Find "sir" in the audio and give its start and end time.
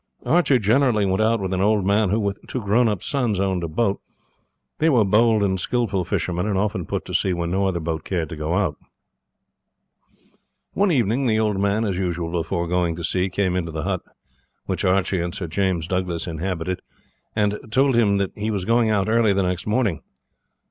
15.35-15.45